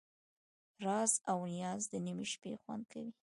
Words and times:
راز 0.85 1.13
او 1.31 1.39
نیاز 1.53 1.81
د 1.91 1.93
نیمې 2.05 2.25
شپې 2.33 2.51
خوند 2.61 2.83
کوي. 2.91 3.11